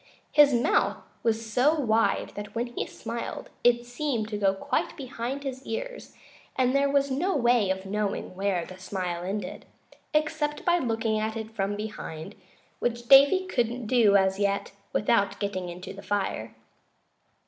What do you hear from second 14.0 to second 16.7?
as yet, without getting into the fire.